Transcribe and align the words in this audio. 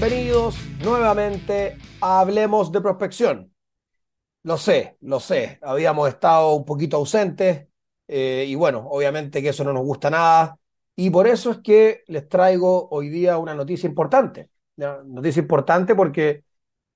bienvenidos 0.00 0.56
nuevamente 0.82 1.76
a 2.00 2.20
Hablemos 2.20 2.72
de 2.72 2.80
Prospección. 2.80 3.52
Lo 4.44 4.56
sé, 4.56 4.96
lo 5.02 5.20
sé, 5.20 5.58
habíamos 5.60 6.08
estado 6.08 6.54
un 6.54 6.64
poquito 6.64 6.96
ausentes 6.96 7.66
eh, 8.08 8.46
y 8.48 8.54
bueno, 8.54 8.88
obviamente 8.88 9.42
que 9.42 9.50
eso 9.50 9.62
no 9.62 9.74
nos 9.74 9.84
gusta 9.84 10.08
nada 10.08 10.58
y 10.96 11.10
por 11.10 11.26
eso 11.26 11.50
es 11.50 11.58
que 11.58 12.02
les 12.06 12.26
traigo 12.30 12.88
hoy 12.88 13.10
día 13.10 13.36
una 13.36 13.54
noticia 13.54 13.86
importante. 13.86 14.48
Noticia 14.76 15.40
importante 15.40 15.94
porque 15.94 16.44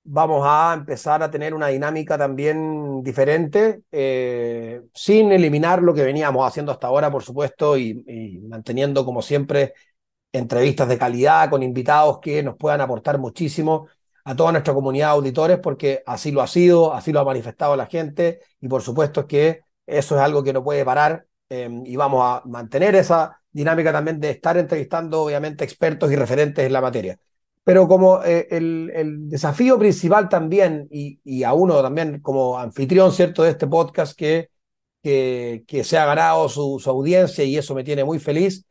vamos 0.03 0.41
a 0.43 0.73
empezar 0.73 1.21
a 1.21 1.29
tener 1.29 1.53
una 1.53 1.67
dinámica 1.67 2.17
también 2.17 3.03
diferente, 3.03 3.83
eh, 3.91 4.81
sin 4.95 5.31
eliminar 5.31 5.83
lo 5.83 5.93
que 5.93 6.03
veníamos 6.03 6.47
haciendo 6.47 6.71
hasta 6.71 6.87
ahora, 6.87 7.11
por 7.11 7.21
supuesto, 7.21 7.77
y, 7.77 8.03
y 8.07 8.39
manteniendo 8.47 9.05
como 9.05 9.21
siempre 9.21 9.73
entrevistas 10.37 10.87
de 10.87 10.97
calidad 10.97 11.49
con 11.49 11.63
invitados 11.63 12.19
que 12.19 12.43
nos 12.43 12.57
puedan 12.57 12.81
aportar 12.81 13.17
muchísimo 13.19 13.87
a 14.25 14.35
toda 14.35 14.51
nuestra 14.51 14.73
comunidad 14.73 15.07
de 15.07 15.13
auditores, 15.13 15.59
porque 15.59 16.03
así 16.05 16.31
lo 16.31 16.41
ha 16.41 16.47
sido, 16.47 16.93
así 16.93 17.11
lo 17.11 17.19
ha 17.19 17.25
manifestado 17.25 17.75
la 17.75 17.85
gente, 17.85 18.39
y 18.59 18.67
por 18.67 18.81
supuesto 18.81 19.27
que 19.27 19.61
eso 19.85 20.15
es 20.15 20.21
algo 20.21 20.43
que 20.43 20.51
no 20.51 20.63
puede 20.63 20.83
parar, 20.83 21.25
em, 21.47 21.85
y 21.85 21.95
vamos 21.95 22.21
a 22.23 22.41
mantener 22.45 22.95
esa 22.95 23.39
dinámica 23.51 23.91
también 23.91 24.19
de 24.19 24.31
estar 24.31 24.57
entrevistando, 24.57 25.21
obviamente, 25.21 25.63
expertos 25.63 26.11
y 26.11 26.15
referentes 26.15 26.65
en 26.65 26.73
la 26.73 26.81
materia. 26.81 27.19
Pero 27.63 27.87
como 27.87 28.23
eh, 28.23 28.47
el, 28.51 29.29
desafío 29.29 29.77
principal 29.79 30.27
también, 30.27 30.87
y, 30.91 31.43
a 31.43 31.53
uno 31.53 31.81
también 31.81 32.19
como 32.21 32.57
anfitrión, 32.57 33.11
¿cierto?, 33.11 33.43
de 33.43 33.51
este 33.51 33.67
podcast 33.67 34.17
que, 34.17 34.49
que, 35.03 35.63
que 35.67 35.83
se 35.83 35.97
ha 35.97 36.05
ganado 36.05 36.49
su, 36.49 36.79
su 36.79 36.89
audiencia, 36.89 37.43
y 37.43 37.57
eso 37.57 37.75
me 37.75 37.83
tiene 37.83 38.03
muy 38.03 38.19
feliz, 38.19 38.65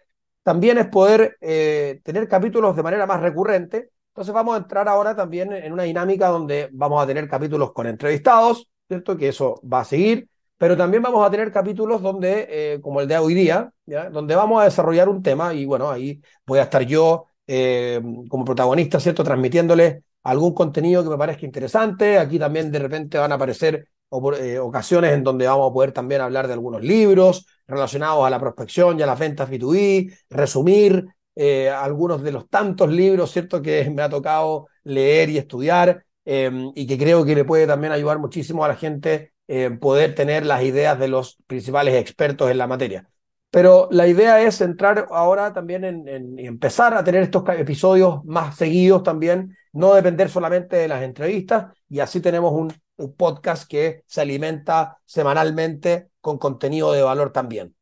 también 0.45 0.79
es 0.79 0.87
poder 0.87 1.37
eh, 1.41 2.01
tener 2.05 2.29
capítulos 2.29 2.77
de 2.77 2.83
manera 2.83 3.07
más 3.07 3.21
recurrente. 3.21 3.91
Entonces 4.09 4.33
vamos 4.33 4.55
a 4.55 4.59
entrar 4.59 4.89
ahora 4.89 5.17
también 5.17 5.53
en 5.53 5.73
una 5.73 5.83
dinámica 5.85 6.29
donde 6.29 6.69
vamos 6.73 7.03
a 7.03 7.07
tener 7.07 7.29
capítulos 7.29 7.73
con 7.73 7.87
entrevistados, 7.87 8.69
¿cierto? 8.87 9.17
Que 9.17 9.29
eso 9.29 9.61
va 9.71 9.81
a 9.81 9.85
seguir, 9.85 10.29
pero 10.59 10.77
también 10.77 11.03
vamos 11.03 11.27
a 11.27 11.31
tener 11.31 11.51
capítulos 11.51 12.03
donde, 12.03 12.47
eh, 12.49 12.81
como 12.81 13.01
el 13.01 13.09
de 13.09 13.19
hoy 13.19 13.35
día, 13.35 13.73
donde 14.13 14.37
vamos 14.37 14.61
a 14.61 14.67
desarrollar 14.67 15.09
un 15.09 15.23
tema 15.23 15.55
y 15.55 15.65
bueno, 15.65 15.91
ahí 15.91 16.21
voy 16.47 16.59
a 16.59 16.65
estar 16.65 16.83
yo 16.83 17.27
eh, 17.47 18.01
como 18.29 18.45
protagonista, 18.45 19.01
¿cierto? 19.01 19.25
Transmitiéndoles 19.25 20.03
algún 20.23 20.55
contenido 20.55 21.03
que 21.03 21.11
me 21.11 21.19
parezca 21.19 21.47
interesante. 21.47 22.19
Aquí 22.19 22.39
también 22.39 22.71
de 22.71 22.79
repente 22.79 23.19
van 23.19 23.33
a 23.33 23.37
aparecer 23.37 23.89
ocasiones 24.11 25.13
en 25.13 25.25
donde 25.25 25.47
vamos 25.47 25.71
a 25.71 25.73
poder 25.73 25.91
también 25.91 26.21
hablar 26.21 26.47
de 26.47 26.53
algunos 26.53 26.83
libros, 26.83 27.47
relacionados 27.67 28.27
a 28.27 28.31
la 28.31 28.39
prospección 28.39 28.99
y 28.99 29.03
a 29.03 29.07
las 29.07 29.19
ventas 29.19 29.51
B2B, 29.51 30.17
resumir 30.31 31.07
eh, 31.35 31.69
algunos 31.71 32.23
de 32.23 32.33
los 32.33 32.49
tantos 32.49 32.91
libros, 32.91 33.33
¿cierto?, 33.33 33.63
que 33.63 33.91
me 33.91 34.03
ha 34.03 34.09
tocado 34.09 34.69
leer 34.85 35.31
y 35.31 35.39
estudiar 35.39 36.05
em, 36.25 36.73
y 36.75 36.87
que 36.87 36.99
creo 36.99 37.25
que 37.25 37.35
le 37.35 37.45
puede 37.45 37.67
también 37.67 37.93
ayudar 37.93 38.19
muchísimo 38.19 38.65
a 38.65 38.69
la 38.69 38.77
gente 38.77 39.33
eh, 39.49 39.71
poder 39.71 40.15
tener 40.15 40.47
las 40.47 40.63
ideas 40.63 40.99
de 40.99 41.09
los 41.09 41.37
principales 41.47 41.95
expertos 41.95 42.51
en 42.51 42.59
la 42.59 42.67
materia. 42.67 43.09
Pero 43.51 43.89
la 43.91 44.09
idea 44.09 44.43
es 44.43 44.61
entrar 44.61 45.07
ahora 45.11 45.53
también 45.53 45.85
en, 45.85 46.09
en 46.09 46.39
empezar 46.39 46.95
a 46.95 47.05
tener 47.05 47.23
estos 47.23 47.45
episodios 47.57 48.25
más 48.25 48.57
seguidos 48.57 49.03
también, 49.03 49.57
no 49.73 49.95
depender 49.95 50.29
solamente 50.29 50.77
de 50.77 50.89
las 50.89 51.03
entrevistas 51.03 51.73
y 51.89 52.01
así 52.01 52.21
tenemos 52.21 52.53
un 52.53 52.73
un 52.97 53.15
podcast 53.15 53.69
que 53.69 54.03
se 54.07 54.21
alimenta 54.21 54.99
semanalmente 55.05 56.11
con 56.25 56.39
contenido 56.39 56.93
de 56.93 57.03
valor 57.03 57.33
también. 57.33 57.77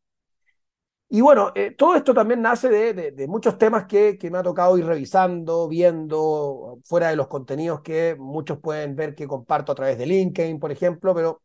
Y 1.09 1.21
bueno, 1.21 1.53
eh, 1.55 1.73
todo 1.73 1.95
esto 1.95 2.15
también 2.15 2.41
nace 2.43 2.69
de, 2.71 3.27
muchos 3.29 3.59
temas 3.59 3.85
que, 3.87 4.17
que, 4.19 4.31
me 4.31 4.39
ha 4.39 4.43
tocado 4.43 4.79
ir 4.79 4.87
revisando, 4.87 5.69
viendo, 5.69 6.81
fuera 6.85 7.11
de 7.11 7.17
los 7.17 7.29
contenidos 7.29 7.83
que 7.83 8.17
muchos 8.19 8.59
pueden 8.61 8.97
ver 8.97 9.15
que 9.15 9.29
comparto 9.29 9.73
a 9.73 9.75
través 9.75 9.99
de 9.99 10.07
LinkedIn, 10.07 10.59
por 10.59 10.73
ejemplo, 10.73 11.15
pero 11.15 11.43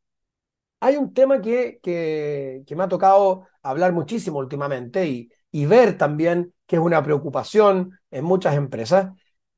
hay 0.79 0.97
un 0.97 1.13
tema 1.13 1.41
que, 1.41 1.79
que, 1.83 2.63
que 2.65 2.75
me 2.75 2.83
ha 2.83 2.87
tocado 2.87 3.47
hablar 3.61 3.93
muchísimo 3.93 4.39
últimamente 4.39 5.05
y, 5.07 5.29
y, 5.51 5.65
ver 5.65 5.97
también 5.97 6.53
que 6.65 6.77
es 6.77 6.81
una 6.81 7.03
preocupación 7.03 7.99
en 8.11 8.25
muchas 8.25 8.55
empresas. 8.55 9.13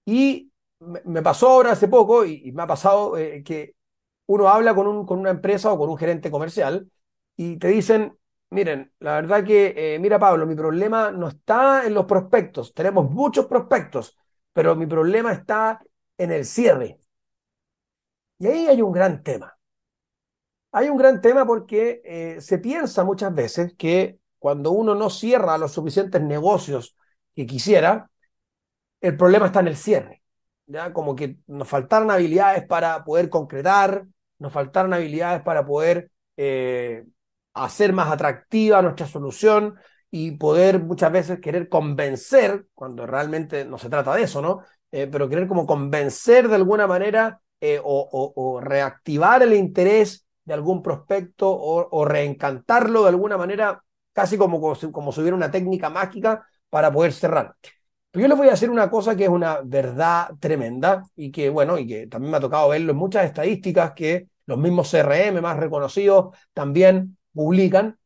Y 0.06 0.52
me, 0.80 1.22
pasó 1.22 1.50
ahora 1.50 1.72
hace 1.74 1.88
poco 1.88 2.26
y, 2.26 2.52
me 2.52 2.64
ha 2.64 2.68
pasado 2.68 3.18
eh, 3.18 3.44
que 3.44 3.76
uno 4.28 4.50
habla 4.50 4.76
con, 4.76 4.88
un, 4.88 5.06
con 5.06 5.20
una 5.20 5.32
empresa 5.32 5.72
o 5.72 5.78
con 5.78 5.90
un 5.90 5.98
gerente 5.98 6.32
comercial 6.32 6.90
y 7.42 7.56
te 7.58 7.70
dicen, 7.70 8.18
miren, 8.50 8.92
la 9.00 9.14
verdad 9.14 9.46
que, 9.46 9.74
eh, 9.96 9.98
mira 10.00 10.20
Pablo, 10.20 10.46
mi 10.46 10.56
problema 10.56 11.10
no 11.10 11.30
está 11.30 11.86
en 11.86 11.94
los 11.94 12.06
prospectos, 12.06 12.74
tenemos 12.74 13.10
muchos 13.10 13.46
prospectos, 13.46 14.18
pero 14.52 14.76
mi 14.76 14.86
problema 14.86 15.32
está 15.32 15.80
en 16.18 16.34
el 16.34 16.44
cierre. 16.44 17.00
Y 18.40 18.48
ahí 18.48 18.68
hay 18.68 18.82
un 18.82 18.92
gran 18.92 19.24
tema. 19.24 19.58
Hay 20.74 20.90
un 20.90 20.98
gran 20.98 21.22
tema 21.22 21.46
porque 21.46 22.02
eh, 22.04 22.42
se 22.42 22.60
piensa 22.60 23.06
muchas 23.06 23.34
veces 23.34 23.74
que 23.78 24.20
cuando 24.38 24.72
uno 24.72 24.94
no 24.94 25.10
cierra 25.10 25.58
los 25.58 25.72
suficientes 25.72 26.22
negocios 26.22 26.98
que 27.34 27.46
quisiera, 27.46 28.12
el 29.00 29.16
problema 29.16 29.46
está 29.46 29.62
en 29.62 29.70
el 29.70 29.78
cierre. 29.78 30.24
¿ya? 30.66 30.92
Como 30.92 31.16
que 31.16 31.38
nos 31.48 31.70
faltaron 31.70 32.12
habilidades 32.12 32.68
para 32.68 33.02
poder 33.06 33.30
concretar, 33.30 34.06
nos 34.40 34.52
faltaron 34.52 34.94
habilidades 34.94 35.42
para 35.42 35.66
poder 35.66 36.12
eh, 36.36 37.06
hacer 37.64 37.94
más 37.94 38.12
atractiva 38.12 38.82
nuestra 38.82 39.08
solución 39.08 39.76
y 40.12 40.32
poder 40.32 40.82
muchas 40.84 41.12
veces 41.12 41.40
querer 41.40 41.70
convencer, 41.70 42.66
cuando 42.74 43.06
realmente 43.06 43.66
no 43.66 43.78
se 43.78 43.90
trata 43.90 44.16
de 44.16 44.24
eso, 44.24 44.42
¿no? 44.42 44.62
Eh, 44.92 45.08
pero 45.12 45.30
querer 45.30 45.48
como 45.48 45.68
convencer 45.68 46.48
de 46.48 46.56
alguna 46.56 46.88
manera 46.88 47.42
eh, 47.62 47.80
o, 47.84 48.60
reactivar 48.62 49.44
el 49.44 49.54
interés 49.54 50.26
de 50.46 50.54
algún 50.54 50.82
prospecto 50.82 51.48
o, 51.52 52.06
reencantarlo 52.06 53.04
de 53.04 53.10
alguna 53.10 53.38
manera, 53.38 53.84
casi 54.14 54.38
como, 54.38 54.60
como 54.60 55.12
si 55.12 55.22
hubiera 55.22 55.38
una 55.38 55.52
técnica 55.52 55.90
mágica 55.90 56.46
para 56.70 56.92
poder 56.92 57.14
cerrar. 57.14 57.56
Pero 58.12 58.24
yo 58.24 58.28
les 58.30 58.38
voy 58.38 58.50
a 58.50 58.54
hacer 58.54 58.72
una 58.72 58.90
cosa 58.90 59.16
que 59.16 59.26
es 59.26 59.30
una 59.30 59.60
verdad 59.64 60.32
tremenda 60.40 61.04
y 61.16 61.32
que, 61.32 61.50
bueno, 61.50 61.78
y 61.78 61.86
que 61.86 62.08
también 62.08 62.32
me 62.32 62.38
ha 62.38 62.40
tocado 62.40 62.70
verlo 62.70 62.92
en 62.92 62.98
muchas 62.98 63.26
estadísticas 63.26 63.94
que 63.94 64.28
los 64.48 64.58
mismos 64.58 64.90
CRM 64.90 65.42
más 65.42 65.58
reconocidos 65.58 66.36
también 66.54 67.19
publican. 67.40 67.98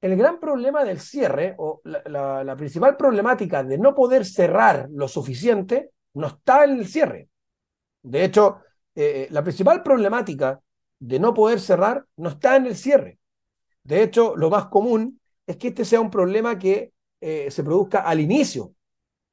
El 0.00 0.16
gran 0.16 0.38
problema 0.38 0.84
del 0.84 1.00
cierre, 1.00 1.56
o 1.58 1.80
la, 1.82 2.54
principal 2.56 2.96
problemática 2.96 3.64
de 3.64 3.78
no 3.78 3.96
poder 3.96 4.24
cerrar 4.24 4.86
lo 4.92 5.08
suficiente, 5.08 5.90
no 6.14 6.28
está 6.28 6.62
en 6.62 6.78
el 6.78 6.86
cierre. 6.86 7.28
De 8.00 8.22
hecho, 8.22 8.58
eh, 8.94 9.22
eh, 9.22 9.28
la 9.32 9.42
principal 9.42 9.82
problemática 9.82 10.60
de 11.00 11.18
no 11.18 11.34
poder 11.34 11.58
cerrar 11.58 12.04
no 12.16 12.28
está 12.28 12.54
en 12.54 12.66
el 12.66 12.76
cierre. 12.76 13.18
De 13.82 14.04
hecho, 14.04 14.36
lo 14.36 14.50
más 14.50 14.66
común 14.66 15.20
es 15.44 15.56
que 15.56 15.68
este 15.68 15.84
sea 15.84 16.00
un 16.00 16.10
problema 16.10 16.60
que 16.60 16.92
eh, 17.20 17.50
se 17.50 17.64
produzca 17.64 18.02
al 18.02 18.20
inicio, 18.20 18.72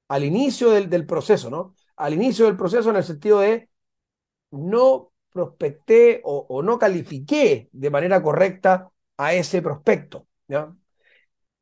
al 0.08 0.24
inicio 0.24 0.72
del, 0.72 0.90
del, 0.90 1.06
proceso, 1.06 1.52
¿no? 1.52 1.76
Al 1.96 2.16
inicio 2.16 2.46
del 2.46 2.58
proceso 2.58 2.90
en 2.90 2.96
el 2.96 3.04
sentido 3.04 3.42
de 3.42 3.70
no 4.50 5.12
prospecté 5.36 6.22
o, 6.24 6.64
no 6.64 6.80
califiqué 6.80 7.68
de 7.74 7.90
manera 7.90 8.24
correcta 8.24 8.90
a 9.18 9.34
ese 9.34 9.62
prospecto. 9.62 10.28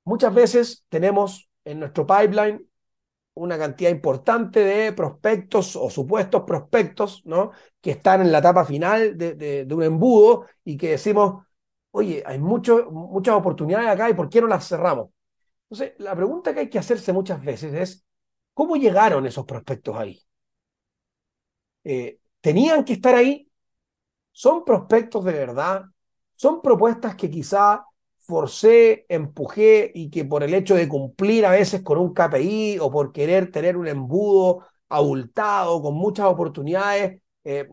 Muchas 0.06 0.34
veces 0.34 0.86
tenemos 0.90 1.50
en 1.64 1.80
nuestro 1.80 2.06
pipeline 2.06 2.68
una 3.36 3.58
cantidad 3.58 3.90
importante 3.90 4.59
de 4.59 4.94
prospectos 4.94 5.75
o 5.75 5.90
supuestos 5.90 6.44
prospectos, 6.44 7.24
¿no? 7.25 7.52
Que 7.82 7.91
están 7.91 8.22
en 8.22 8.32
la 8.32 8.40
etapa 8.40 8.66
final 8.66 9.17
de, 9.17 9.67
un 9.72 9.84
embudo 9.84 10.46
y 10.64 10.78
que 10.78 10.91
decimos, 10.91 11.46
oye, 11.91 12.23
hay 12.26 12.40
mucho, 12.40 12.91
muchas 12.91 13.35
oportunidades 13.35 13.90
acá 13.90 14.09
y 14.09 14.14
¿por 14.14 14.29
qué 14.29 14.41
no 14.41 14.47
las 14.47 14.67
cerramos? 14.67 15.09
Entonces, 15.70 15.96
la 15.99 16.16
pregunta 16.16 16.53
que 16.53 16.61
hay 16.61 16.70
que 16.70 16.79
hacerse 16.79 17.14
muchas 17.14 17.44
veces 17.44 17.73
es, 17.73 18.06
¿cómo 18.53 18.76
llegaron 18.76 19.26
esos 19.26 19.46
prospectos 19.46 19.96
ahí? 19.97 20.22
Eh, 21.84 22.20
¿Tenían 22.41 22.84
que 22.85 22.94
estar 22.94 23.16
ahí? 23.16 23.49
¿Son 24.32 24.64
prospectos 24.66 25.26
de 25.26 25.34
verdad? 25.34 25.85
¿Son 26.43 26.61
propuestas 26.61 27.16
que 27.16 27.29
quizá 27.31 27.85
forcé, 28.19 29.05
empujé 29.07 29.90
y 29.95 30.09
que 30.09 30.25
por 30.25 30.43
el 30.43 30.53
hecho 30.53 30.75
de 30.75 30.90
cumplir 30.90 31.45
a 31.45 31.51
veces 31.51 31.84
con 31.84 31.97
un 31.97 32.13
KPI 32.13 32.79
o 32.81 32.91
por 32.91 33.13
querer 33.13 33.49
tener 33.49 33.78
un 33.78 33.87
embudo 33.87 34.66
abultado 34.90 35.81
con 35.81 35.93
muchas 35.93 36.25
oportunidades, 36.25 37.22
eh, 37.45 37.69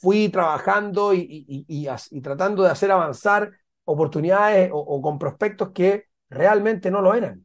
fui 0.00 0.30
trabajando 0.30 1.12
y, 1.12 1.86
tratando 2.22 2.62
de 2.62 2.70
hacer 2.70 2.90
avanzar 2.90 3.52
oportunidades 3.84 4.70
o, 4.72 5.02
con 5.02 5.18
prospectos 5.18 5.72
que 5.72 6.04
realmente 6.30 6.90
no 6.90 7.02
lo 7.02 7.12
eran? 7.12 7.44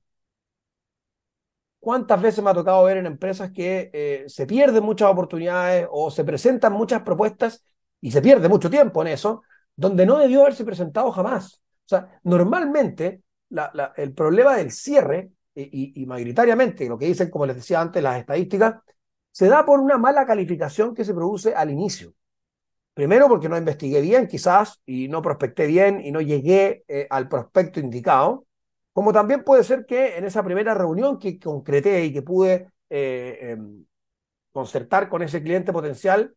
¿Cuántas 1.81 2.21
veces 2.21 2.41
me 2.41 2.49
ha 2.51 2.53
tocado 2.53 2.85
ver 2.85 2.95
en 2.95 3.07
empresas 3.07 3.51
que 3.51 3.89
eh, 3.91 4.23
se 4.27 4.47
pierden 4.47 4.85
muchas 4.85 5.11
oportunidades 5.11 5.85
o 5.91 6.09
se 6.09 6.23
presentan 6.23 6.71
muchas 6.71 7.01
propuestas 7.01 7.65
y 7.99 8.11
se 8.11 8.21
pierde 8.21 8.47
mucho 8.47 8.69
tiempo 8.69 9.01
en 9.01 9.09
eso, 9.09 9.41
donde 9.79 10.05
no 10.05 10.17
debió 10.17 10.41
haberse 10.41 10.65
presentado 10.65 11.11
jamás. 11.11 11.61
O 11.85 11.89
sea, 11.89 12.19
normalmente 12.23 13.21
el 13.95 14.13
problema 14.13 14.57
del 14.57 14.71
cierre, 14.71 15.31
y, 15.55 16.05
mayoritariamente 16.05 16.87
lo 16.87 16.97
que 16.97 17.07
dicen, 17.07 17.29
como 17.29 17.45
les 17.45 17.55
decía 17.55 17.81
antes, 17.81 18.03
las 18.03 18.19
estadísticas, 18.19 18.75
se 19.31 19.47
da 19.47 19.65
por 19.65 19.79
una 19.79 19.97
mala 19.97 20.25
calificación 20.25 20.93
que 20.93 21.05
se 21.05 21.13
produce 21.13 21.55
al 21.55 21.71
inicio. 21.71 22.13
Primero 22.93 23.29
porque 23.29 23.47
no 23.47 23.57
investigué 23.57 24.01
bien, 24.01 24.27
quizás, 24.27 24.81
y 24.85 25.07
no 25.07 25.21
prospecté 25.21 25.65
bien 25.67 26.01
y 26.03 26.11
no 26.11 26.19
llegué 26.19 26.83
eh, 26.87 27.07
al 27.09 27.29
prospecto 27.29 27.79
indicado. 27.79 28.45
Como 28.91 29.13
también 29.13 29.43
puede 29.45 29.63
ser 29.63 29.85
que 29.85 30.17
en 30.17 30.25
esa 30.25 30.43
primera 30.43 30.73
reunión 30.73 31.17
que 31.17 31.39
concreté 31.39 32.03
y 32.03 32.11
que 32.11 32.21
pude 32.21 32.67
eh, 32.89 33.37
em, 33.41 33.85
concertar 34.51 35.07
con 35.07 35.21
ese 35.21 35.41
cliente 35.41 35.71
potencial, 35.71 36.35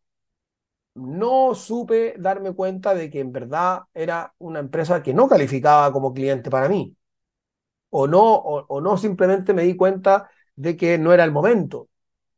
no 0.94 1.54
supe 1.54 2.14
darme 2.18 2.52
cuenta 2.54 2.94
de 2.94 3.10
que 3.10 3.20
en 3.20 3.32
verdad 3.32 3.82
era 3.94 4.34
una 4.38 4.60
empresa 4.60 5.02
que 5.02 5.14
no 5.14 5.28
calificaba 5.28 5.92
como 5.92 6.12
cliente 6.14 6.50
para 6.50 6.68
mí. 6.68 6.96
O 7.90 8.06
no, 8.06 8.22
o 8.24 8.80
no 8.80 8.96
simplemente 8.96 9.52
me 9.54 9.62
di 9.64 9.76
cuenta 9.76 10.30
de 10.56 10.76
que 10.76 10.98
no 10.98 11.12
era 11.12 11.24
el 11.24 11.32
momento 11.32 11.88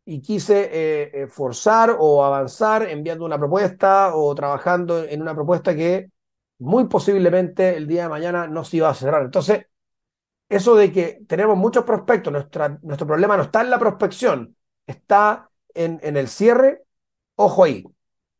y 0.05 0.23
quise 0.23 0.71
eh, 0.73 1.11
eh, 1.25 1.27
forzar 1.29 1.97
o 1.99 2.25
avanzar 2.25 2.85
enviando 2.89 3.25
una 3.27 3.39
propuesta 3.39 4.15
o 4.17 4.35
trabajando 4.35 5.05
en 5.05 5.23
una 5.23 5.35
propuesta 5.35 5.75
que 5.77 6.11
muy 6.59 6.87
posiblemente 6.89 7.77
el 7.77 7.87
día 7.89 8.05
de 8.05 8.09
mañana 8.11 8.47
no 8.49 8.65
se 8.65 8.79
iba 8.79 8.91
a 8.91 8.95
cerrar. 8.95 9.25
Entonces, 9.25 9.67
eso 10.49 10.77
de 10.77 10.93
que 10.93 11.21
tenemos 11.29 11.57
muchos 11.57 11.85
prospectos, 11.85 12.33
nuestro 12.33 13.07
problema 13.07 13.37
no 13.37 13.45
está 13.45 13.63
en 13.63 13.71
la 13.71 13.79
prospección, 13.79 14.57
está 14.87 15.51
en, 15.75 16.01
en 16.03 16.17
el 16.17 16.29
cierre, 16.29 16.85
ojo 17.37 17.65
ahí. 17.65 17.85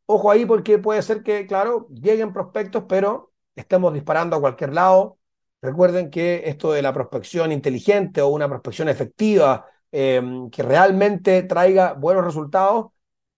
Ojo 0.07 0.31
ahí 0.31 0.45
porque 0.47 0.79
puede 0.79 1.03
ser 1.03 1.23
que, 1.23 1.47
claro, 1.47 1.89
lleguen 1.89 2.33
prospectos, 2.33 2.85
pero 2.89 3.33
estemos 3.55 3.93
disparando 3.95 4.37
a 4.37 4.41
cualquier 4.41 4.75
lado. 4.75 5.19
Recuerden 5.63 6.11
que 6.11 6.43
esto 6.47 6.73
de 6.73 6.83
la 6.83 6.93
prospección 6.93 7.53
inteligente 7.53 8.21
o 8.21 8.29
una 8.29 8.49
prospección 8.49 8.89
efectiva 8.89 9.67
Em, 9.97 10.51
que 10.51 10.65
realmente 10.65 11.45
traiga 11.45 11.93
buenos 11.93 12.25
resultados, 12.25 12.87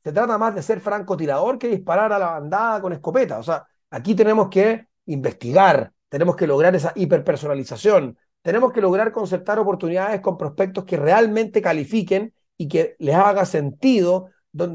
se 0.02 0.10
trata 0.10 0.38
más 0.38 0.54
de 0.54 0.62
ser 0.62 0.80
francotirador 0.80 1.58
que 1.58 1.68
disparar 1.68 2.10
a 2.14 2.18
la 2.18 2.30
bandada 2.30 2.80
con 2.80 2.94
escopeta. 2.94 3.38
O 3.38 3.42
sea, 3.42 3.66
aquí 3.90 4.14
tenemos 4.14 4.48
que 4.48 4.86
investigar, 5.04 5.92
tenemos 6.08 6.34
que 6.34 6.46
lograr 6.46 6.74
esa 6.74 6.92
hiperpersonalización, 6.96 8.16
tenemos 8.40 8.72
que 8.72 8.80
lograr 8.80 9.12
concertar 9.12 9.58
oportunidades 9.58 10.22
con 10.22 10.38
prospectos 10.38 10.84
que 10.86 10.96
realmente 10.96 11.60
califiquen 11.60 12.32
y 12.56 12.68
que 12.68 12.96
les 13.00 13.16
haga 13.16 13.44
sentido 13.44 14.30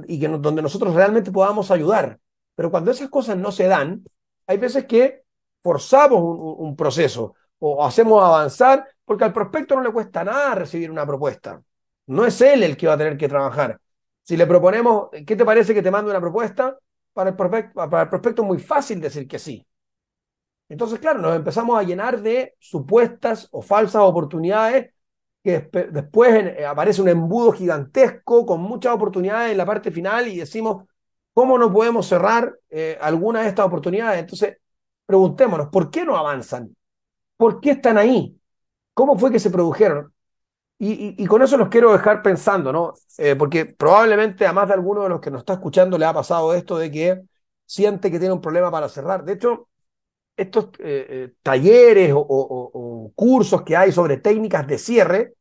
y 0.08 0.20
que 0.20 0.28
donde 0.28 0.62
nosotros 0.62 0.94
realmente 0.94 1.32
podamos 1.32 1.72
ayudar. 1.72 2.20
Pero 2.56 2.72
cuando 2.72 2.92
esas 2.92 3.10
cosas 3.10 3.38
no 3.38 3.52
se 3.52 3.68
dan, 3.68 4.04
hay 4.48 4.58
veces 4.58 4.86
que 4.86 5.24
forzamos 5.62 6.20
un 6.22 6.76
proceso 6.76 7.36
o 7.60 7.86
hacemos 7.86 8.24
avanzar 8.24 8.88
porque 9.06 9.24
al 9.24 9.34
prospecto 9.34 9.76
no 9.76 9.84
le 9.84 9.92
cuesta 9.92 10.24
nada 10.24 10.56
recibir 10.56 10.90
una 10.90 11.06
propuesta. 11.06 11.62
No 12.08 12.26
es 12.26 12.42
él 12.42 12.64
el 12.64 12.76
que 12.76 12.88
va 12.88 12.94
a 12.94 12.98
tener 12.98 13.18
que 13.18 13.30
trabajar. 13.30 13.80
Si 14.22 14.38
le 14.38 14.48
proponemos, 14.48 15.10
¿qué 15.26 15.36
te 15.36 15.46
parece 15.46 15.74
que 15.74 15.82
te 15.82 15.92
mande 15.92 16.12
una 16.12 16.22
propuesta? 16.22 16.78
Para 17.14 17.32
el, 17.32 17.36
prospecto, 17.36 17.74
para 17.90 18.04
el 18.04 18.10
prospecto 18.10 18.42
es 18.42 18.48
muy 18.48 18.60
fácil 18.60 19.02
decir 19.02 19.28
que 19.28 19.40
sí. 19.40 19.66
Entonces, 20.70 21.00
claro, 21.00 21.20
nos 21.20 21.36
empezamos 21.36 21.78
a 21.78 21.84
llenar 21.84 22.22
de 22.22 22.56
supuestas 22.58 23.48
o 23.52 23.62
falsas 23.62 24.02
oportunidades 24.04 24.94
que 25.44 25.70
después 25.92 26.34
eh, 26.36 26.66
aparece 26.66 27.02
un 27.02 27.10
embudo 27.10 27.52
gigantesco 27.52 28.46
con 28.46 28.62
muchas 28.62 28.94
oportunidades 28.94 29.52
en 29.52 29.58
la 29.58 29.66
parte 29.66 29.92
final 29.92 30.28
y 30.28 30.38
decimos, 30.38 30.86
¿cómo 31.34 31.58
no 31.58 31.72
podemos 31.74 32.08
cerrar 32.08 32.56
eh, 32.70 32.98
alguna 33.02 33.42
de 33.42 33.50
estas 33.50 33.66
oportunidades? 33.66 34.20
Entonces, 34.20 34.58
preguntémonos, 35.06 35.70
¿por 35.70 35.90
qué 35.90 36.06
no 36.06 36.16
avanzan? 36.16 36.76
¿Por 37.38 37.60
qué 37.60 37.72
están 37.72 37.98
ahí? 37.98 38.40
¿Cómo 38.94 39.18
fue 39.18 39.32
que 39.32 39.40
se 39.40 39.50
produjeron? 39.50 40.14
Y, 40.84 41.28
con 41.28 41.44
eso 41.44 41.58
los 41.58 41.70
quiero 41.70 41.92
dejar 41.92 42.24
pensando, 42.24 42.74
¿no? 42.74 42.96
Eh, 43.20 43.36
porque 43.36 43.66
probablemente 43.66 44.48
a 44.48 44.54
más 44.54 44.68
de 44.68 44.74
alguno 44.74 45.04
de 45.04 45.10
los 45.10 45.22
que 45.22 45.30
nos 45.30 45.42
está 45.42 45.54
escuchando 45.54 45.96
le 45.96 46.06
ha 46.06 46.14
pasado 46.14 46.56
esto 46.56 46.76
de 46.80 46.90
que 46.90 47.22
siente 47.66 48.10
que 48.10 48.18
tiene 48.18 48.34
un 48.34 48.42
problema 48.42 48.72
para 48.72 48.90
cerrar. 48.90 49.24
De 49.24 49.34
hecho, 49.34 49.70
estos 50.36 50.70
eh, 50.80 51.34
talleres 51.44 52.14
o, 52.16 52.26
cursos 53.14 53.64
que 53.64 53.76
hay 53.76 53.92
sobre 53.92 54.18
técnicas 54.18 54.68
de 54.68 54.78
cierre, 54.78 55.34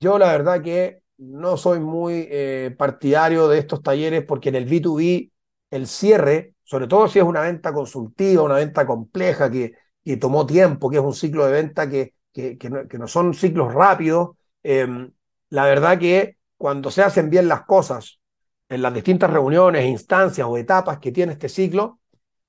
yo 0.00 0.18
la 0.18 0.32
verdad 0.32 0.62
que 0.62 1.02
no 1.18 1.56
soy 1.56 1.80
muy 1.80 2.28
partidario 2.76 3.48
de 3.48 3.58
estos 3.58 3.82
talleres 3.82 4.24
porque 4.24 4.50
en 4.50 4.56
el 4.56 4.68
B2B 4.68 5.30
el 5.70 5.86
cierre, 5.86 6.54
sobre 6.62 6.86
todo 6.86 7.08
si 7.08 7.18
es 7.18 7.24
una 7.24 7.40
venta 7.40 7.72
consultiva, 7.72 8.42
una 8.42 8.56
venta 8.56 8.86
compleja 8.86 9.50
que, 9.50 9.72
que 10.04 10.16
tomó 10.18 10.44
tiempo, 10.44 10.90
que 10.90 10.98
es 10.98 11.02
un 11.02 11.14
ciclo 11.14 11.46
de 11.46 11.52
venta 11.52 11.88
que 11.88 12.16
que, 12.36 12.98
no, 12.98 13.08
son 13.08 13.34
ciclos 13.34 13.72
rápidos. 13.72 14.36
Em, 14.62 15.12
la 15.48 15.64
verdad 15.64 15.98
que 15.98 16.36
cuando 16.56 16.90
se 16.90 17.02
hacen 17.02 17.30
bien 17.30 17.48
las 17.48 17.64
cosas 17.64 18.20
en 18.68 18.82
las 18.82 18.92
distintas 18.92 19.30
reuniones, 19.30 19.86
instancias 19.86 20.46
o 20.46 20.56
etapas 20.58 20.98
que 20.98 21.12
tiene 21.12 21.32
este 21.32 21.48
ciclo, 21.48 22.00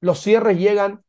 los 0.02 0.20
cierres 0.20 0.58
llegan 0.58 1.04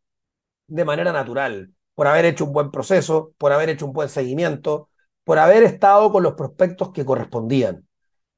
de 0.68 0.84
manera 0.84 1.12
natural, 1.12 1.72
por 1.98 2.06
haber 2.06 2.26
hecho 2.26 2.44
un 2.44 2.52
buen 2.52 2.70
proceso, 2.70 3.32
por 3.38 3.50
haber 3.52 3.70
hecho 3.70 3.84
un 3.84 3.92
buen 3.92 4.08
seguimiento, 4.08 4.88
por 5.24 5.40
haber 5.40 5.64
estado 5.64 6.12
con 6.12 6.22
los 6.22 6.34
prospectos 6.34 6.92
que 6.92 7.04
correspondían. 7.04 7.88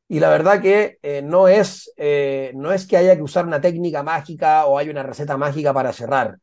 Y 0.09 0.19
la 0.19 0.31
verdad 0.31 0.63
que 0.63 0.99
eh, 1.03 1.21
no, 1.21 1.47
es, 1.47 1.93
eh, 1.99 2.53
no 2.55 2.73
es 2.73 2.87
que 2.87 2.97
haya 2.97 3.17
que 3.17 3.23
usar 3.23 3.47
una 3.47 3.61
técnica 3.61 4.03
mágica 4.03 4.65
o 4.65 4.79
hay 4.79 4.89
una 4.89 5.03
receta 5.03 5.37
mágica 5.37 5.75
para 5.75 5.93
cerrar. 5.93 6.39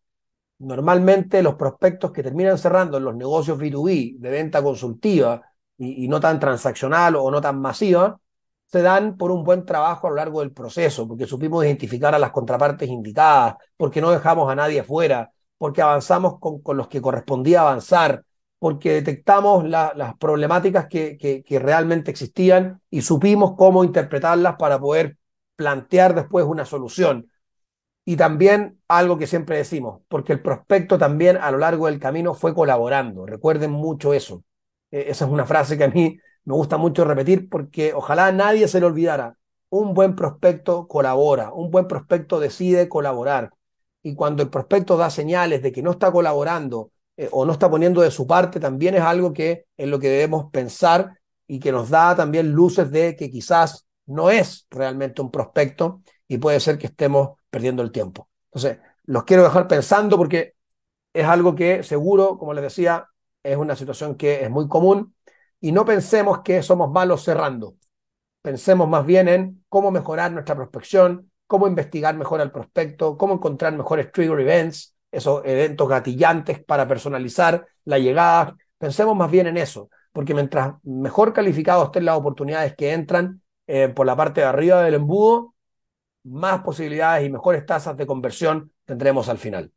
Normalmente 0.60 1.42
los 1.42 1.56
prospectos 1.56 2.12
que 2.12 2.22
terminan 2.22 2.60
cerrando 2.60 2.98
en 2.98 3.06
los 3.06 3.16
negocios 3.16 3.58
B2B 3.58 4.20
de 4.20 4.30
venta 4.30 4.62
consultiva 4.62 5.42
y, 5.76 6.08
no 6.08 6.20
tan 6.20 6.40
transaccional 6.40 7.16
o 7.16 7.32
no 7.32 7.42
tan 7.42 7.60
masiva, 7.60 8.20
se 8.68 8.84
dan 8.84 9.18
por 9.18 9.32
un 9.32 9.44
buen 9.44 9.66
trabajo 9.66 10.06
a 10.06 10.12
lo 10.12 10.18
largo 10.18 10.42
del 10.42 10.52
proceso, 10.52 11.08
porque 11.08 11.26
supimos 11.26 11.66
identificar 11.66 12.14
a 12.14 12.20
las 12.20 12.30
contrapartes 12.30 12.88
indicadas, 12.88 13.56
porque 13.76 14.02
no 14.02 14.12
dejamos 14.12 14.52
a 14.52 14.56
nadie 14.56 14.84
fuera, 14.84 15.32
porque 15.58 15.82
avanzamos 15.82 16.40
con, 16.40 16.62
los 16.78 16.88
que 16.88 17.02
correspondía 17.02 17.62
avanzar, 17.62 18.24
porque 18.60 18.94
detectamos 18.94 19.66
las 19.66 20.16
problemáticas 20.18 20.88
que, 20.88 21.18
que 21.18 21.60
realmente 21.60 22.12
existían 22.12 22.82
y 22.90 23.02
supimos 23.02 23.54
cómo 23.56 23.84
interpretarlas 23.84 24.56
para 24.58 24.80
poder 24.80 25.18
plantear 25.56 26.16
después 26.16 26.46
una 26.46 26.66
solución. 26.66 27.30
Y 28.06 28.16
también 28.16 28.80
algo 28.88 29.18
que 29.18 29.28
siempre 29.28 29.58
decimos, 29.58 30.02
porque 30.08 30.32
el 30.32 30.42
prospecto 30.42 30.98
también 30.98 31.36
a 31.36 31.52
lo 31.52 31.58
largo 31.58 31.88
del 31.88 32.00
camino 32.00 32.34
fue 32.34 32.56
colaborando. 32.56 33.26
Recuerden 33.26 33.72
mucho 33.72 34.14
eso. 34.14 34.46
E, 34.92 35.12
esa 35.12 35.26
es 35.26 35.32
una 35.32 35.46
frase 35.46 35.78
que 35.78 35.84
a 35.84 35.90
mí 35.90 36.18
me 36.46 36.54
gusta 36.54 36.78
mucho 36.78 37.04
repetir 37.04 37.50
porque 37.50 37.94
ojalá 37.94 38.32
nadie 38.32 38.70
se 38.70 38.80
le 38.80 38.86
olvidara. 38.86 39.38
Un 39.70 39.94
buen 39.94 40.16
prospecto 40.16 40.88
colabora, 40.88 41.52
un 41.52 41.70
buen 41.72 41.88
prospecto 41.90 42.40
decide 42.40 42.88
colaborar. 42.88 43.52
Y 44.08 44.16
cuando 44.16 44.42
el 44.42 44.50
prospecto 44.50 44.96
da 44.96 45.10
señales 45.10 45.62
de 45.62 45.74
que 45.74 45.82
no 45.82 45.92
está 45.92 46.14
colaborando 46.14 46.92
eh, 47.18 47.28
o 47.30 47.46
no 47.46 47.52
está 47.52 47.70
poniendo 47.70 48.00
de 48.00 48.10
su 48.10 48.26
parte, 48.26 48.58
también 48.58 48.96
es 48.96 49.02
algo 49.02 49.34
que 49.34 49.66
es 49.76 49.86
lo 49.90 50.00
que 50.00 50.08
debemos 50.08 50.50
pensar 50.50 51.20
y 51.46 51.60
que 51.60 51.74
nos 51.74 51.90
da 51.90 52.16
también 52.16 52.54
luces 52.54 52.90
de 52.90 53.18
que 53.18 53.30
quizás 53.30 53.86
no 54.06 54.30
es 54.30 54.66
realmente 54.70 55.22
un 55.22 55.30
prospecto 55.30 56.04
y 56.26 56.38
puede 56.38 56.62
ser 56.62 56.78
que 56.78 56.88
estemos 56.88 57.32
perdiendo 57.50 57.84
el 57.84 57.92
tiempo. 57.92 58.30
Entonces, 58.46 58.80
los 59.04 59.26
quiero 59.26 59.44
dejar 59.44 59.68
pensando 59.68 60.16
porque 60.16 60.54
es 61.12 61.26
algo 61.26 61.54
que 61.54 61.84
seguro, 61.84 62.38
como 62.38 62.54
les 62.54 62.64
decía, 62.64 63.10
es 63.44 63.58
una 63.58 63.76
situación 63.76 64.16
que 64.16 64.46
es 64.46 64.50
muy 64.50 64.70
común 64.70 65.16
y 65.60 65.74
no 65.74 65.84
pensemos 65.84 66.44
que 66.44 66.64
somos 66.64 66.90
malos 66.90 67.26
cerrando. 67.26 67.76
Pensemos 68.42 68.88
más 68.88 69.06
bien 69.06 69.28
en 69.28 69.66
cómo 69.68 69.92
mejorar 69.92 70.32
nuestra 70.32 70.56
prospección, 70.56 71.27
cómo 71.48 71.68
investigar 71.68 72.16
mejor 72.16 72.42
al 72.42 72.52
prospecto, 72.52 73.18
cómo 73.18 73.36
encontrar 73.36 73.76
mejores 73.76 74.12
trigger 74.12 74.40
events, 74.42 74.96
esos 75.12 75.42
eventos 75.46 75.88
gatillantes 75.88 76.64
para 76.64 76.88
personalizar 76.88 77.66
la 77.86 77.98
llegada. 77.98 78.56
Pensemos 78.78 79.16
más 79.16 79.32
bien 79.32 79.48
en 79.48 79.58
eso, 79.58 79.90
porque 80.12 80.34
mientras 80.34 80.76
mejor 80.84 81.34
calificados 81.34 81.86
estén 81.86 82.06
las 82.06 82.18
oportunidades 82.18 82.76
que 82.76 82.92
entran 82.92 83.42
eh, 83.66 83.88
por 83.88 84.06
la 84.06 84.16
parte 84.16 84.42
de 84.42 84.48
arriba 84.48 84.84
del 84.84 84.96
embudo, 84.96 85.56
más 86.24 86.62
posibilidades 86.62 87.26
y 87.26 87.30
mejores 87.30 87.66
tasas 87.66 87.96
de 87.96 88.06
conversión 88.06 88.72
tendremos 88.86 89.30
al 89.30 89.38
final. 89.38 89.72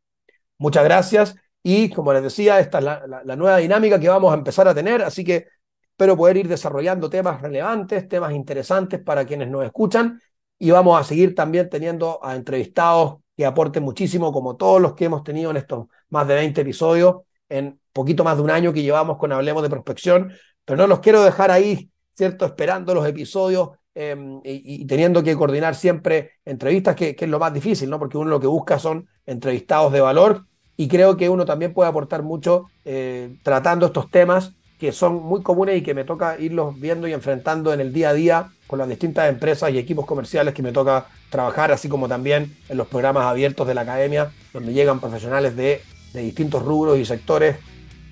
Muchas 0.57 0.83
gracias 0.83 1.35
y 1.63 1.89
como 1.89 2.11
les 2.13 2.23
decía, 2.23 2.59
esta 2.59 2.79
es 2.79 2.83
la, 2.83 3.35
nueva 3.35 3.57
dinámica 3.57 3.99
que 3.99 4.09
vamos 4.09 4.31
a 4.33 4.37
empezar 4.37 4.67
a 4.67 4.75
tener, 4.75 5.01
así 5.01 5.23
que 5.23 5.47
espero 5.91 6.17
poder 6.17 6.37
ir 6.37 6.47
desarrollando 6.47 7.09
temas 7.09 7.41
relevantes, 7.41 8.07
temas 8.07 8.33
interesantes 8.33 8.99
para 9.01 9.25
quienes 9.25 9.47
nos 9.49 9.63
escuchan 9.63 10.19
y 10.61 10.71
vamos 10.71 10.99
a 10.99 11.03
seguir 11.03 11.35
también 11.35 11.69
teniendo 11.69 12.23
a 12.23 12.35
entrevistados 12.35 13.17
que 13.35 13.45
aporten 13.45 13.83
muchísimo, 13.83 14.31
como 14.31 14.55
todos 14.55 14.81
los 14.81 14.93
que 14.93 15.05
hemos 15.05 15.23
tenido 15.23 15.51
en 15.51 15.57
estos 15.57 15.87
más 16.09 16.27
de 16.27 16.35
20 16.35 16.61
episodios, 16.61 17.17
en 17.49 17.79
poquito 17.91 18.23
más 18.23 18.37
de 18.37 18.43
un 18.43 18.51
año 18.51 18.71
que 18.71 18.81
llevamos 18.81 19.17
con 19.17 19.31
Hablemos 19.31 19.63
de 19.63 19.69
Prospección, 19.69 20.31
pero 20.63 20.77
no 20.77 20.87
los 20.87 20.99
quiero 20.99 21.23
dejar 21.23 21.51
ahí, 21.51 21.89
¿cierto? 22.13 22.45
Esperando 22.45 22.93
los 22.93 23.05
episodios 23.05 23.71
Em, 23.93 24.39
y, 24.45 24.85
teniendo 24.85 25.21
que 25.21 25.35
coordinar 25.35 25.75
siempre 25.75 26.31
entrevistas, 26.45 26.95
que, 26.95 27.15
es 27.19 27.29
lo 27.29 27.39
más 27.39 27.53
difícil, 27.53 27.89
¿no? 27.89 27.99
Porque 27.99 28.17
uno 28.17 28.29
lo 28.29 28.39
que 28.39 28.47
busca 28.47 28.79
son 28.79 29.09
entrevistados 29.25 29.91
de 29.91 29.99
valor 29.99 30.45
y 30.77 30.87
creo 30.87 31.17
que 31.17 31.27
uno 31.27 31.43
también 31.43 31.73
puede 31.73 31.89
aportar 31.89 32.23
mucho 32.23 32.67
eh, 32.85 33.37
tratando 33.43 33.87
estos 33.87 34.09
temas 34.09 34.53
que 34.79 34.93
son 34.93 35.21
muy 35.21 35.43
comunes 35.43 35.77
y 35.77 35.83
que 35.83 35.93
me 35.93 36.05
toca 36.05 36.39
irlos 36.39 36.79
viendo 36.79 37.05
y 37.05 37.13
enfrentando 37.13 37.73
en 37.73 37.81
el 37.81 37.91
día 37.91 38.09
a 38.09 38.13
día 38.13 38.49
con 38.71 38.79
las 38.79 38.87
distintas 38.87 39.27
empresas 39.27 39.69
y 39.69 39.77
equipos 39.77 40.05
comerciales 40.05 40.53
que 40.53 40.63
me 40.63 40.71
toca 40.71 41.07
trabajar, 41.29 41.73
así 41.73 41.89
como 41.89 42.07
también 42.07 42.55
en 42.69 42.77
los 42.77 42.87
programas 42.87 43.25
abiertos 43.25 43.67
de 43.67 43.73
la 43.73 43.81
academia, 43.81 44.31
donde 44.53 44.71
llegan 44.71 45.01
profesionales 45.01 45.57
de, 45.57 45.81
distintos 46.13 46.63
rubros 46.63 46.97
y 46.97 47.03
sectores 47.03 47.57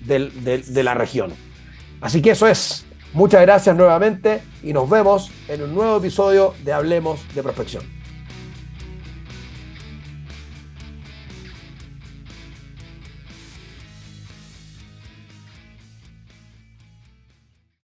de 0.04 0.82
la 0.84 0.92
región. 0.92 1.32
Así 2.02 2.20
que 2.20 2.32
eso 2.32 2.46
es. 2.46 2.84
Muchas 3.14 3.40
gracias 3.40 3.74
nuevamente 3.74 4.42
y 4.62 4.74
nos 4.74 4.88
vemos 4.90 5.30
en 5.48 5.62
un 5.62 5.74
nuevo 5.74 5.96
episodio 5.96 6.52
de 6.62 6.74
Hablemos 6.74 7.20
de 7.34 7.42
Prospección. 7.42 7.99